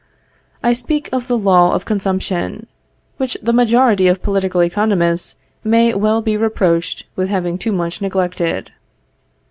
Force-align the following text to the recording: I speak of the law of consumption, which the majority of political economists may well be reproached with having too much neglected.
I 0.63 0.73
speak 0.73 1.09
of 1.13 1.27
the 1.27 1.37
law 1.37 1.75
of 1.75 1.85
consumption, 1.85 2.65
which 3.17 3.37
the 3.39 3.53
majority 3.53 4.07
of 4.07 4.23
political 4.23 4.63
economists 4.63 5.35
may 5.63 5.93
well 5.93 6.23
be 6.23 6.35
reproached 6.35 7.03
with 7.15 7.29
having 7.29 7.59
too 7.59 7.71
much 7.71 8.01
neglected. 8.01 8.71